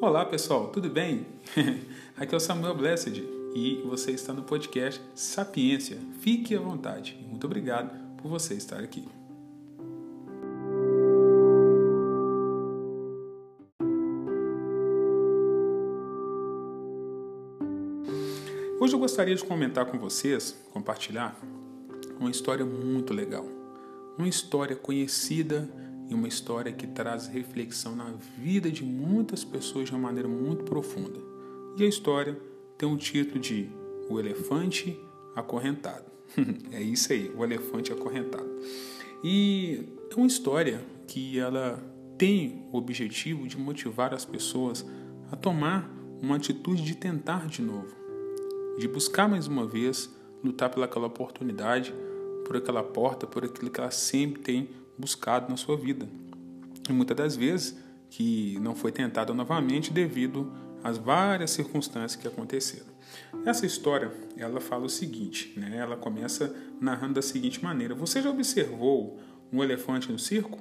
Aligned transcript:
Olá 0.00 0.24
pessoal, 0.24 0.68
tudo 0.68 0.88
bem? 0.88 1.26
Aqui 2.16 2.32
é 2.32 2.36
o 2.36 2.40
Samuel 2.40 2.76
Blessed 2.76 3.20
e 3.52 3.82
você 3.84 4.12
está 4.12 4.32
no 4.32 4.44
podcast 4.44 5.02
Sapiência. 5.12 5.98
Fique 6.20 6.54
à 6.54 6.60
vontade 6.60 7.18
e 7.20 7.24
muito 7.24 7.44
obrigado 7.44 7.90
por 8.16 8.28
você 8.28 8.54
estar 8.54 8.78
aqui. 8.78 9.04
Hoje 18.80 18.94
eu 18.94 19.00
gostaria 19.00 19.34
de 19.34 19.44
comentar 19.44 19.84
com 19.86 19.98
vocês, 19.98 20.56
compartilhar 20.72 21.36
uma 22.20 22.30
história 22.30 22.64
muito 22.64 23.12
legal. 23.12 23.44
Uma 24.16 24.28
história 24.28 24.76
conhecida 24.76 25.68
e 26.08 26.14
uma 26.14 26.28
história 26.28 26.72
que 26.72 26.86
traz 26.86 27.26
reflexão 27.26 27.94
na 27.94 28.12
vida 28.38 28.70
de 28.70 28.84
muitas 28.84 29.44
pessoas 29.44 29.86
de 29.86 29.92
uma 29.92 30.00
maneira 30.00 30.28
muito 30.28 30.64
profunda. 30.64 31.20
E 31.76 31.84
a 31.84 31.86
história 31.86 32.40
tem 32.76 32.90
o 32.90 32.96
título 32.96 33.38
de 33.38 33.68
O 34.08 34.18
Elefante 34.18 34.98
Acorrentado. 35.36 36.08
é 36.72 36.80
isso 36.80 37.12
aí, 37.12 37.30
o 37.34 37.44
elefante 37.44 37.92
acorrentado. 37.92 38.48
E 39.22 39.88
é 40.10 40.14
uma 40.14 40.26
história 40.26 40.84
que 41.06 41.38
ela 41.38 41.82
tem 42.16 42.66
o 42.72 42.76
objetivo 42.76 43.46
de 43.46 43.56
motivar 43.56 44.12
as 44.12 44.24
pessoas 44.24 44.84
a 45.30 45.36
tomar 45.36 45.90
uma 46.20 46.36
atitude 46.36 46.82
de 46.82 46.96
tentar 46.96 47.46
de 47.46 47.62
novo, 47.62 47.94
de 48.78 48.88
buscar 48.88 49.28
mais 49.28 49.46
uma 49.46 49.66
vez, 49.66 50.12
lutar 50.42 50.70
pelaquela 50.70 51.06
oportunidade, 51.06 51.94
por 52.44 52.56
aquela 52.56 52.82
porta, 52.82 53.26
por 53.26 53.44
aquilo 53.44 53.70
que 53.70 53.80
ela 53.80 53.90
sempre 53.90 54.42
tem 54.42 54.70
buscado 54.98 55.48
na 55.48 55.56
sua 55.56 55.76
vida. 55.76 56.08
E 56.88 56.92
muitas 56.92 57.16
das 57.16 57.36
vezes 57.36 57.76
que 58.10 58.58
não 58.60 58.74
foi 58.74 58.90
tentada 58.90 59.32
novamente 59.34 59.92
devido 59.92 60.52
às 60.82 60.96
várias 60.96 61.50
circunstâncias 61.50 62.20
que 62.20 62.26
aconteceram. 62.26 62.86
Essa 63.44 63.66
história, 63.66 64.10
ela 64.36 64.60
fala 64.60 64.86
o 64.86 64.88
seguinte, 64.88 65.52
né? 65.56 65.76
Ela 65.76 65.96
começa 65.96 66.54
narrando 66.80 67.14
da 67.14 67.22
seguinte 67.22 67.62
maneira: 67.62 67.94
Você 67.94 68.22
já 68.22 68.30
observou 68.30 69.18
um 69.52 69.62
elefante 69.62 70.10
no 70.10 70.18
circo? 70.18 70.58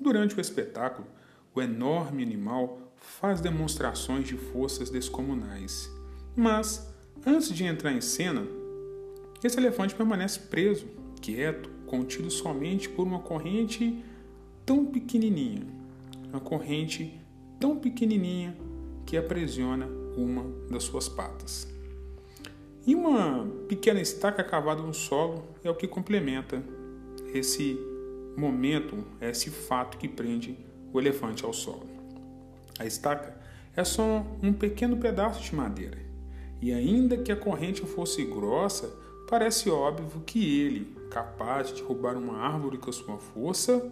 Durante 0.00 0.36
o 0.36 0.40
espetáculo, 0.40 1.06
o 1.54 1.60
enorme 1.60 2.22
animal 2.22 2.92
faz 2.96 3.40
demonstrações 3.40 4.26
de 4.26 4.36
forças 4.36 4.90
descomunais. 4.90 5.90
Mas, 6.36 6.88
antes 7.26 7.48
de 7.48 7.64
entrar 7.64 7.92
em 7.92 8.00
cena, 8.00 8.46
esse 9.42 9.58
elefante 9.58 9.94
permanece 9.94 10.40
preso, 10.40 10.86
quieto, 11.20 11.70
contido 11.88 12.30
somente 12.30 12.88
por 12.88 13.06
uma 13.06 13.18
corrente 13.18 14.04
tão 14.64 14.84
pequenininha, 14.84 15.66
uma 16.30 16.40
corrente 16.40 17.18
tão 17.58 17.76
pequenininha 17.76 18.56
que 19.04 19.16
aprisiona 19.16 19.88
uma 20.16 20.44
das 20.70 20.84
suas 20.84 21.08
patas. 21.08 21.66
E 22.86 22.94
uma 22.94 23.46
pequena 23.68 24.00
estaca 24.00 24.44
cavada 24.44 24.82
no 24.82 24.94
solo 24.94 25.44
é 25.64 25.70
o 25.70 25.74
que 25.74 25.88
complementa 25.88 26.62
esse 27.34 27.78
momento, 28.36 29.04
esse 29.20 29.50
fato 29.50 29.98
que 29.98 30.08
prende 30.08 30.56
o 30.92 31.00
elefante 31.00 31.44
ao 31.44 31.52
solo. 31.52 31.86
A 32.78 32.86
estaca 32.86 33.36
é 33.76 33.84
só 33.84 34.24
um 34.42 34.52
pequeno 34.52 34.96
pedaço 34.96 35.42
de 35.42 35.54
madeira, 35.54 35.98
e 36.60 36.72
ainda 36.72 37.16
que 37.16 37.32
a 37.32 37.36
corrente 37.36 37.82
fosse 37.82 38.24
grossa, 38.24 38.90
parece 39.28 39.70
óbvio 39.70 40.22
que 40.24 40.60
ele, 40.60 40.97
capaz 41.18 41.68
de 41.68 41.74
derrubar 41.74 42.16
uma 42.16 42.38
árvore 42.38 42.78
com 42.78 42.92
sua 42.92 43.18
força, 43.18 43.90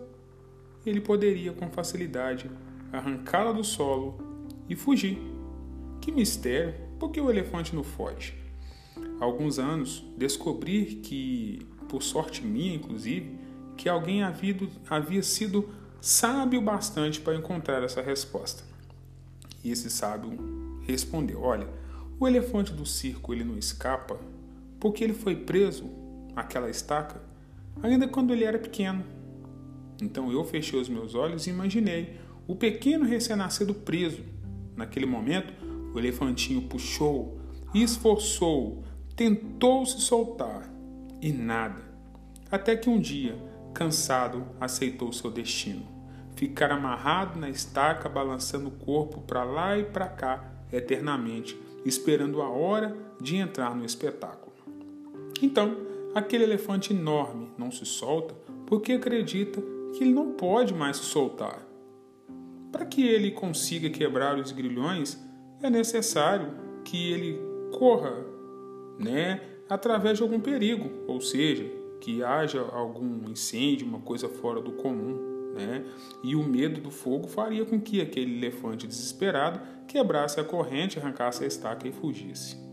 ele 0.84 1.00
poderia 1.00 1.52
com 1.52 1.68
facilidade 1.68 2.48
arrancá-la 2.92 3.50
do 3.50 3.64
solo 3.64 4.16
e 4.68 4.76
fugir. 4.76 5.18
Que 6.00 6.12
mistério! 6.12 6.74
Por 7.00 7.10
que 7.10 7.20
o 7.20 7.28
elefante 7.28 7.74
não 7.74 7.82
foge? 7.82 8.34
Há 9.20 9.24
alguns 9.24 9.58
anos 9.58 10.04
descobri 10.16 11.00
que, 11.02 11.66
por 11.88 12.00
sorte 12.00 12.44
minha 12.44 12.76
inclusive, 12.76 13.36
que 13.76 13.88
alguém 13.88 14.22
havia, 14.22 14.56
havia 14.88 15.22
sido 15.22 15.68
sábio 16.00 16.62
bastante 16.62 17.20
para 17.20 17.34
encontrar 17.34 17.82
essa 17.82 18.00
resposta. 18.00 18.62
E 19.64 19.72
esse 19.72 19.90
sábio 19.90 20.30
respondeu: 20.86 21.42
Olha, 21.42 21.68
o 22.20 22.28
elefante 22.28 22.72
do 22.72 22.86
circo 22.86 23.34
ele 23.34 23.42
não 23.42 23.58
escapa 23.58 24.16
porque 24.78 25.02
ele 25.02 25.14
foi 25.14 25.34
preso 25.34 26.05
àquela 26.36 26.70
estaca 26.70 27.20
ainda 27.82 28.06
quando 28.06 28.32
ele 28.32 28.44
era 28.44 28.58
pequeno. 28.58 29.04
Então 30.00 30.30
eu 30.30 30.44
fechei 30.44 30.78
os 30.78 30.88
meus 30.88 31.14
olhos 31.14 31.46
e 31.46 31.50
imaginei 31.50 32.20
o 32.46 32.54
pequeno 32.54 33.04
recém-nascido 33.04 33.74
preso. 33.74 34.22
Naquele 34.76 35.06
momento, 35.06 35.52
o 35.94 35.98
elefantinho 35.98 36.62
puxou, 36.62 37.40
esforçou, 37.74 38.84
tentou 39.16 39.84
se 39.86 40.00
soltar 40.00 40.70
e 41.20 41.32
nada. 41.32 41.82
Até 42.50 42.76
que 42.76 42.90
um 42.90 43.00
dia, 43.00 43.36
cansado, 43.74 44.46
aceitou 44.60 45.12
seu 45.12 45.30
destino. 45.30 45.86
Ficar 46.36 46.70
amarrado 46.70 47.40
na 47.40 47.48
estaca, 47.48 48.08
balançando 48.08 48.68
o 48.68 48.72
corpo 48.72 49.22
para 49.22 49.42
lá 49.42 49.78
e 49.78 49.84
para 49.84 50.06
cá 50.06 50.52
eternamente, 50.70 51.58
esperando 51.84 52.42
a 52.42 52.50
hora 52.50 52.94
de 53.18 53.36
entrar 53.36 53.74
no 53.74 53.84
espetáculo. 53.84 54.52
Então, 55.40 55.76
aquele 56.16 56.44
elefante 56.44 56.94
enorme 56.94 57.50
não 57.58 57.70
se 57.70 57.84
solta 57.84 58.34
porque 58.66 58.94
acredita 58.94 59.60
que 59.92 60.02
ele 60.02 60.14
não 60.14 60.32
pode 60.32 60.72
mais 60.72 60.96
se 60.96 61.04
soltar. 61.04 61.60
Para 62.72 62.86
que 62.86 63.06
ele 63.06 63.32
consiga 63.32 63.90
quebrar 63.90 64.38
os 64.38 64.50
grilhões, 64.50 65.22
é 65.62 65.68
necessário 65.68 66.54
que 66.86 67.12
ele 67.12 67.38
corra, 67.78 68.24
né, 68.98 69.42
através 69.68 70.16
de 70.16 70.22
algum 70.22 70.40
perigo, 70.40 70.90
ou 71.06 71.20
seja, 71.20 71.70
que 72.00 72.22
haja 72.22 72.62
algum 72.72 73.28
incêndio, 73.28 73.86
uma 73.86 74.00
coisa 74.00 74.26
fora 74.26 74.62
do 74.62 74.72
comum, 74.72 75.52
né? 75.54 75.84
E 76.24 76.34
o 76.34 76.42
medo 76.42 76.80
do 76.80 76.90
fogo 76.90 77.28
faria 77.28 77.64
com 77.64 77.78
que 77.78 78.00
aquele 78.00 78.36
elefante 78.36 78.86
desesperado 78.86 79.60
quebrasse 79.86 80.40
a 80.40 80.44
corrente, 80.44 80.98
arrancasse 80.98 81.44
a 81.44 81.46
estaca 81.46 81.86
e 81.86 81.92
fugisse. 81.92 82.65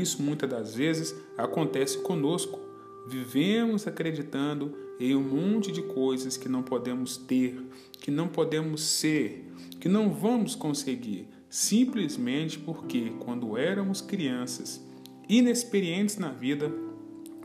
Isso 0.00 0.22
muitas 0.22 0.48
das 0.48 0.74
vezes 0.74 1.14
acontece 1.36 1.98
conosco. 1.98 2.58
Vivemos 3.06 3.86
acreditando 3.86 4.74
em 4.98 5.14
um 5.14 5.20
monte 5.20 5.70
de 5.70 5.82
coisas 5.82 6.36
que 6.36 6.48
não 6.48 6.62
podemos 6.62 7.18
ter, 7.18 7.60
que 8.00 8.10
não 8.10 8.26
podemos 8.26 8.82
ser, 8.82 9.52
que 9.78 9.88
não 9.88 10.10
vamos 10.10 10.54
conseguir, 10.54 11.28
simplesmente 11.50 12.58
porque, 12.58 13.12
quando 13.18 13.58
éramos 13.58 14.00
crianças, 14.00 14.82
inexperientes 15.28 16.16
na 16.16 16.30
vida, 16.30 16.72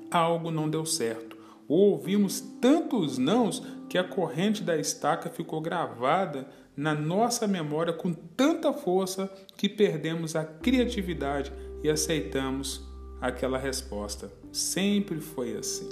algo 0.09 0.49
não 0.49 0.69
deu 0.69 0.85
certo. 0.85 1.35
Ou 1.67 1.91
ouvimos 1.91 2.39
tantos 2.61 3.17
nãos 3.17 3.61
que 3.89 3.97
a 3.97 4.03
corrente 4.03 4.63
da 4.63 4.77
estaca 4.77 5.29
ficou 5.29 5.59
gravada 5.59 6.47
na 6.77 6.93
nossa 6.93 7.47
memória 7.47 7.91
com 7.91 8.13
tanta 8.13 8.71
força 8.71 9.29
que 9.57 9.67
perdemos 9.67 10.35
a 10.35 10.45
criatividade 10.45 11.51
e 11.83 11.89
aceitamos 11.89 12.87
aquela 13.21 13.57
resposta. 13.57 14.31
Sempre 14.51 15.19
foi 15.19 15.55
assim. 15.55 15.89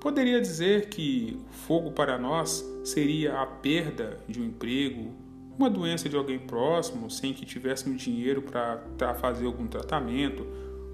Poderia 0.00 0.40
dizer 0.40 0.88
que 0.88 1.40
fogo 1.50 1.90
para 1.90 2.18
nós 2.18 2.64
seria 2.84 3.40
a 3.40 3.46
perda 3.46 4.18
de 4.28 4.40
um 4.40 4.44
emprego, 4.44 5.12
uma 5.58 5.70
doença 5.70 6.08
de 6.08 6.16
alguém 6.16 6.38
próximo 6.38 7.10
sem 7.10 7.32
que 7.32 7.46
tivéssemos 7.46 8.00
dinheiro 8.02 8.42
para 8.42 9.14
fazer 9.14 9.46
algum 9.46 9.66
tratamento, 9.66 10.46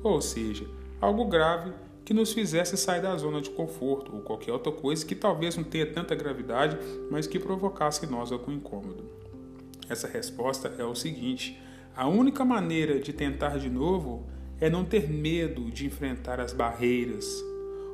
ou 0.03 0.21
seja, 0.21 0.67
algo 1.01 1.25
grave 1.27 1.73
que 2.05 2.15
nos 2.15 2.33
fizesse 2.33 2.77
sair 2.77 3.03
da 3.03 3.17
zona 3.17 3.41
de 3.41 3.51
conforto 3.51 4.15
ou 4.15 4.23
qualquer 4.23 4.53
outra 4.53 4.73
coisa 4.73 5.05
que 5.05 5.15
talvez 5.15 5.57
não 5.57 5.65
tenha 5.65 5.87
tanta 5.87 6.15
gravidade, 6.15 6.79
mas 7.11 7.27
que 7.27 7.39
provocasse 7.39 8.07
em 8.07 8.09
nós 8.09 8.33
algum 8.33 8.53
incômodo. 8.53 9.05
Essa 9.89 10.09
resposta 10.09 10.75
é 10.79 10.85
o 10.85 10.95
seguinte: 10.95 11.61
a 11.95 12.09
única 12.09 12.45
maneira 12.45 12.99
de 12.99 13.13
tentar 13.13 13.59
de 13.59 13.69
novo 13.69 14.27
é 14.61 14.71
não 14.71 14.85
ter 14.85 15.11
medo 15.11 15.71
de 15.71 15.87
enfrentar 15.87 16.41
as 16.41 16.53
barreiras, 16.53 17.27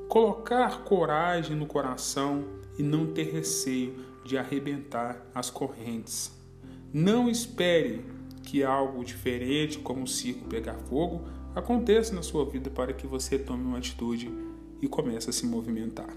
colocar 0.09 0.85
coragem 0.85 1.57
no 1.57 1.67
coração 1.67 2.45
e 2.79 2.83
não 2.83 3.07
ter 3.13 3.33
receio 3.33 3.95
de 4.25 4.39
arrebentar 4.39 5.27
as 5.35 5.51
correntes. 5.51 6.31
Não 6.93 7.29
espere 7.29 8.05
que 8.43 8.63
algo 8.63 9.05
diferente, 9.05 9.79
como 9.79 10.05
o 10.05 10.07
circo 10.07 10.47
pegar 10.49 10.75
fogo, 10.89 11.27
aconteça 11.55 12.15
na 12.15 12.23
sua 12.23 12.45
vida 12.45 12.71
para 12.71 12.93
que 12.93 13.07
você 13.07 13.39
tome 13.39 13.65
uma 13.65 13.79
atitude 13.79 14.31
e 14.81 14.87
comece 14.87 15.29
a 15.29 15.33
se 15.33 15.45
movimentar. 15.45 16.09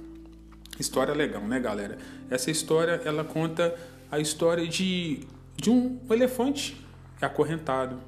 História 0.79 1.13
legal, 1.13 1.43
né, 1.43 1.59
galera? 1.59 1.97
Essa 2.29 2.51
história 2.51 3.01
ela 3.03 3.23
conta 3.23 3.75
a 4.11 4.19
história 4.19 4.67
de, 4.67 5.21
de 5.55 5.69
um 5.69 5.99
elefante 6.09 6.80
é 7.21 7.25
acorrentado, 7.25 7.99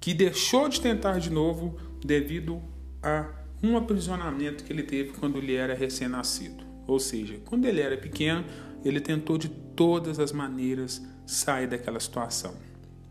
que 0.00 0.12
deixou 0.12 0.68
de 0.68 0.80
tentar 0.80 1.18
de 1.18 1.30
novo 1.30 1.78
devido 2.04 2.62
a 3.02 3.30
um 3.62 3.76
aprisionamento 3.76 4.64
que 4.64 4.72
ele 4.72 4.82
teve 4.82 5.12
quando 5.12 5.38
ele 5.38 5.54
era 5.54 5.74
recém-nascido. 5.74 6.62
Ou 6.86 7.00
seja, 7.00 7.38
quando 7.46 7.64
ele 7.64 7.80
era 7.80 7.96
pequeno, 7.96 8.44
ele 8.84 9.00
tentou 9.00 9.38
de 9.38 9.48
todas 9.48 10.18
as 10.18 10.32
maneiras 10.32 11.02
sair 11.26 11.66
daquela 11.66 11.98
situação. 11.98 12.54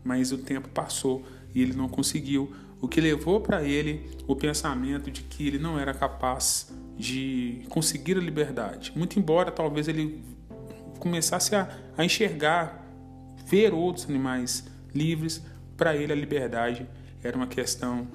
Mas 0.04 0.30
o 0.30 0.38
tempo 0.38 0.68
passou 0.68 1.24
e 1.52 1.60
ele 1.60 1.72
não 1.72 1.88
conseguiu, 1.88 2.54
o 2.80 2.86
que 2.86 3.00
levou 3.00 3.40
para 3.40 3.64
ele 3.64 4.08
o 4.26 4.36
pensamento 4.36 5.10
de 5.10 5.22
que 5.22 5.46
ele 5.48 5.58
não 5.58 5.78
era 5.78 5.94
capaz 5.94 6.72
de 6.96 7.62
conseguir 7.68 8.16
a 8.16 8.20
liberdade. 8.20 8.92
Muito 8.94 9.18
embora 9.18 9.50
talvez 9.50 9.88
ele 9.88 10.22
começasse 11.00 11.56
a, 11.56 11.68
a 11.96 12.04
enxergar, 12.04 12.86
ver 13.46 13.74
outros 13.74 14.06
animais 14.08 14.64
livres, 14.94 15.42
para 15.76 15.96
ele 15.96 16.12
a 16.12 16.16
liberdade 16.16 16.86
era 17.22 17.36
uma 17.36 17.46
questão 17.46 18.06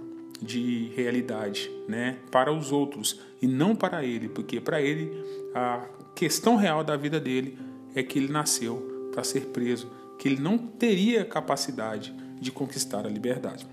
de 0.41 0.91
realidade, 0.95 1.69
né, 1.87 2.17
para 2.31 2.51
os 2.53 2.71
outros 2.71 3.19
e 3.41 3.47
não 3.47 3.75
para 3.75 4.05
ele, 4.05 4.29
porque 4.29 4.61
para 4.61 4.81
ele 4.81 5.11
a 5.53 5.85
questão 6.15 6.55
real 6.55 6.83
da 6.83 6.95
vida 6.95 7.19
dele 7.19 7.57
é 7.93 8.01
que 8.01 8.19
ele 8.19 8.31
nasceu 8.31 9.09
para 9.11 9.23
ser 9.23 9.47
preso, 9.47 9.91
que 10.17 10.27
ele 10.27 10.41
não 10.41 10.57
teria 10.57 11.25
capacidade 11.25 12.13
de 12.39 12.51
conquistar 12.51 13.05
a 13.05 13.09
liberdade. 13.09 13.67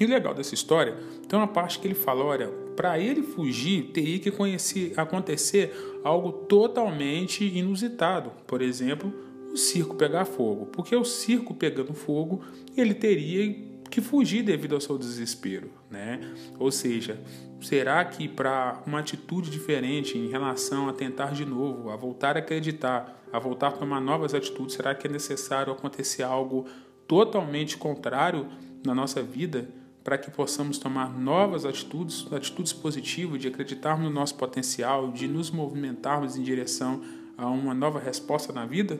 E 0.00 0.04
o 0.04 0.08
legal 0.08 0.32
dessa 0.32 0.54
história, 0.54 0.96
tem 1.28 1.38
uma 1.38 1.48
parte 1.48 1.78
que 1.78 1.86
ele 1.86 1.94
fala, 1.94 2.24
olha, 2.24 2.48
para 2.76 2.98
ele 2.98 3.22
fugir 3.22 3.90
teria 3.92 4.18
que 4.20 4.30
conhecer, 4.30 4.92
acontecer 4.96 5.74
algo 6.04 6.30
totalmente 6.30 7.44
inusitado. 7.44 8.30
Por 8.46 8.62
exemplo, 8.62 9.12
o 9.52 9.56
circo 9.56 9.94
pegar 9.94 10.24
fogo. 10.24 10.66
Porque 10.66 10.94
o 10.94 11.04
circo 11.04 11.54
pegando 11.54 11.94
fogo, 11.94 12.42
ele 12.76 12.94
teria 12.94 13.68
que 13.90 14.00
fugir 14.00 14.42
devido 14.42 14.74
ao 14.74 14.80
seu 14.80 14.98
desespero, 14.98 15.70
né? 15.90 16.20
Ou 16.58 16.70
seja, 16.70 17.20
será 17.60 18.04
que 18.04 18.28
para 18.28 18.82
uma 18.86 19.00
atitude 19.00 19.50
diferente 19.50 20.16
em 20.16 20.28
relação 20.28 20.88
a 20.88 20.92
tentar 20.92 21.32
de 21.32 21.44
novo, 21.44 21.90
a 21.90 21.96
voltar 21.96 22.36
a 22.36 22.40
acreditar, 22.40 23.22
a 23.32 23.38
voltar 23.38 23.68
a 23.68 23.72
tomar 23.72 24.00
novas 24.00 24.34
atitudes, 24.34 24.76
será 24.76 24.94
que 24.94 25.06
é 25.06 25.10
necessário 25.10 25.72
acontecer 25.72 26.22
algo 26.22 26.66
totalmente 27.06 27.76
contrário 27.76 28.46
na 28.84 28.94
nossa 28.94 29.22
vida 29.22 29.68
para 30.04 30.16
que 30.16 30.30
possamos 30.30 30.78
tomar 30.78 31.10
novas 31.10 31.64
atitudes, 31.64 32.30
atitudes 32.32 32.72
positivas 32.72 33.40
de 33.40 33.48
acreditarmos 33.48 34.06
no 34.06 34.10
nosso 34.10 34.34
potencial, 34.36 35.10
de 35.12 35.26
nos 35.28 35.50
movimentarmos 35.50 36.36
em 36.36 36.42
direção 36.42 37.02
a 37.36 37.46
uma 37.48 37.74
nova 37.74 37.98
resposta 37.98 38.52
na 38.52 38.64
vida? 38.64 38.98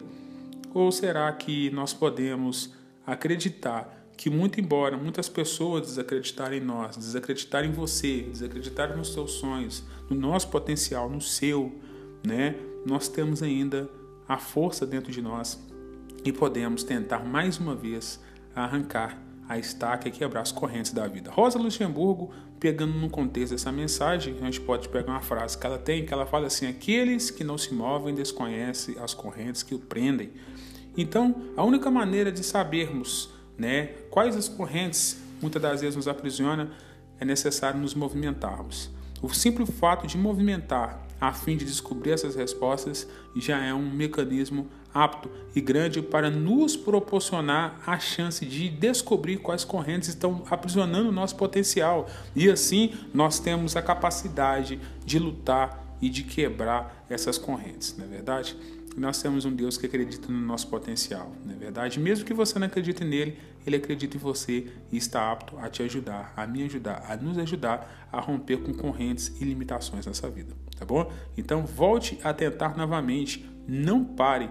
Ou 0.74 0.92
será 0.92 1.32
que 1.32 1.70
nós 1.70 1.92
podemos 1.92 2.72
acreditar 3.06 3.98
que 4.16 4.28
muito 4.28 4.60
embora 4.60 4.96
muitas 4.96 5.28
pessoas 5.28 5.82
desacreditarem 5.82 6.60
em 6.60 6.64
nós, 6.64 6.96
desacreditarem 6.96 7.70
em 7.70 7.72
você, 7.72 8.22
desacreditarem 8.22 8.96
nos 8.96 9.12
seus 9.12 9.32
sonhos, 9.32 9.84
no 10.10 10.16
nosso 10.16 10.48
potencial, 10.48 11.08
no 11.08 11.20
seu, 11.20 11.72
né? 12.26 12.56
Nós 12.84 13.08
temos 13.08 13.42
ainda 13.42 13.88
a 14.28 14.36
força 14.36 14.84
dentro 14.84 15.12
de 15.12 15.22
nós 15.22 15.58
e 16.24 16.32
podemos 16.32 16.82
tentar 16.82 17.24
mais 17.24 17.58
uma 17.58 17.76
vez 17.76 18.20
arrancar 18.54 19.27
a 19.48 19.58
estaca 19.58 20.08
e 20.08 20.10
quebrar 20.10 20.42
as 20.42 20.52
correntes 20.52 20.92
da 20.92 21.06
vida. 21.06 21.30
Rosa 21.30 21.58
Luxemburgo, 21.58 22.30
pegando 22.60 22.92
no 22.94 23.08
contexto 23.08 23.52
dessa 23.52 23.72
mensagem, 23.72 24.36
a 24.40 24.44
gente 24.44 24.60
pode 24.60 24.88
pegar 24.88 25.12
uma 25.12 25.20
frase 25.20 25.56
que 25.56 25.66
ela 25.66 25.78
tem, 25.78 26.04
que 26.04 26.12
ela 26.12 26.26
fala 26.26 26.46
assim: 26.48 26.66
aqueles 26.66 27.30
que 27.30 27.42
não 27.42 27.56
se 27.56 27.72
movem 27.72 28.14
desconhecem 28.14 28.96
as 28.98 29.14
correntes 29.14 29.62
que 29.62 29.74
o 29.74 29.78
prendem. 29.78 30.30
Então, 30.96 31.34
a 31.56 31.64
única 31.64 31.90
maneira 31.90 32.30
de 32.30 32.44
sabermos 32.44 33.30
né? 33.58 33.86
Quais 34.08 34.36
as 34.36 34.48
correntes 34.48 35.20
muitas 35.42 35.60
das 35.60 35.80
vezes 35.80 35.96
nos 35.96 36.06
aprisiona, 36.06 36.70
é 37.18 37.24
necessário 37.24 37.80
nos 37.80 37.94
movimentarmos. 37.94 38.90
O 39.20 39.28
simples 39.28 39.68
fato 39.70 40.06
de 40.06 40.16
movimentar 40.16 41.04
a 41.20 41.32
fim 41.32 41.56
de 41.56 41.64
descobrir 41.64 42.12
essas 42.12 42.34
respostas 42.34 43.08
já 43.36 43.62
é 43.64 43.72
um 43.74 43.90
mecanismo 43.90 44.68
apto 44.92 45.30
e 45.54 45.60
grande 45.60 46.00
para 46.00 46.30
nos 46.30 46.76
proporcionar 46.76 47.80
a 47.86 47.98
chance 47.98 48.44
de 48.44 48.68
descobrir 48.68 49.38
quais 49.38 49.64
correntes 49.64 50.08
estão 50.08 50.42
aprisionando 50.50 51.08
o 51.08 51.12
nosso 51.12 51.36
potencial. 51.36 52.08
E 52.34 52.50
assim 52.50 52.92
nós 53.12 53.38
temos 53.38 53.76
a 53.76 53.82
capacidade 53.82 54.80
de 55.04 55.18
lutar 55.18 55.96
e 56.00 56.08
de 56.08 56.22
quebrar 56.22 57.04
essas 57.10 57.36
correntes, 57.36 57.96
não 57.98 58.04
é 58.04 58.08
verdade? 58.08 58.56
nós 58.98 59.22
temos 59.22 59.44
um 59.44 59.54
Deus 59.54 59.78
que 59.78 59.86
acredita 59.86 60.30
no 60.30 60.40
nosso 60.40 60.68
potencial, 60.68 61.32
não 61.44 61.54
é 61.54 61.56
verdade? 61.56 62.00
Mesmo 62.00 62.24
que 62.24 62.34
você 62.34 62.58
não 62.58 62.66
acredite 62.66 63.04
nele, 63.04 63.38
ele 63.66 63.76
acredita 63.76 64.16
em 64.16 64.20
você 64.20 64.66
e 64.90 64.96
está 64.96 65.30
apto 65.30 65.56
a 65.58 65.68
te 65.68 65.82
ajudar, 65.82 66.32
a 66.36 66.46
me 66.46 66.64
ajudar, 66.64 67.04
a 67.08 67.16
nos 67.16 67.38
ajudar 67.38 68.08
a 68.10 68.20
romper 68.20 68.58
com 68.58 68.74
correntes 68.74 69.32
e 69.40 69.44
limitações 69.44 70.06
nessa 70.06 70.28
vida, 70.28 70.54
tá 70.78 70.84
bom? 70.84 71.10
Então 71.36 71.66
volte 71.66 72.18
a 72.22 72.32
tentar 72.32 72.76
novamente, 72.76 73.48
não 73.66 74.04
pare, 74.04 74.48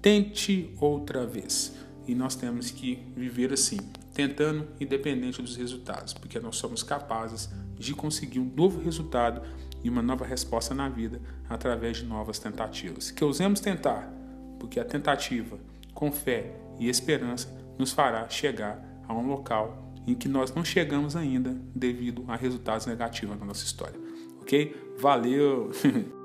tente 0.00 0.74
outra 0.80 1.26
vez. 1.26 1.76
E 2.06 2.14
nós 2.14 2.34
temos 2.34 2.70
que 2.70 3.06
viver 3.14 3.52
assim, 3.52 3.76
tentando 4.14 4.66
independente 4.80 5.42
dos 5.42 5.56
resultados, 5.56 6.14
porque 6.14 6.40
nós 6.40 6.56
somos 6.56 6.82
capazes 6.82 7.50
de 7.76 7.94
conseguir 7.94 8.40
um 8.40 8.50
novo 8.56 8.80
resultado 8.80 9.42
e 9.84 9.90
uma 9.90 10.02
nova 10.02 10.24
resposta 10.24 10.74
na 10.74 10.88
vida 10.88 11.20
através 11.48 11.98
de 11.98 12.06
novas 12.06 12.38
tentativas. 12.38 13.10
Que 13.10 13.22
ousemos 13.22 13.60
tentar, 13.60 14.10
porque 14.58 14.80
a 14.80 14.84
tentativa, 14.84 15.58
com 15.92 16.10
fé 16.10 16.56
e 16.78 16.88
esperança, 16.88 17.54
nos 17.78 17.92
fará 17.92 18.28
chegar 18.28 18.82
a 19.06 19.14
um 19.14 19.26
local 19.26 19.92
em 20.06 20.14
que 20.14 20.28
nós 20.28 20.52
não 20.54 20.64
chegamos 20.64 21.14
ainda 21.14 21.54
devido 21.74 22.24
a 22.26 22.34
resultados 22.34 22.86
negativos 22.86 23.38
na 23.38 23.44
nossa 23.44 23.64
história. 23.64 24.00
Ok? 24.48 24.74
Valeu! 24.96 25.70